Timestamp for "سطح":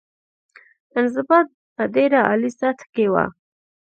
2.59-2.85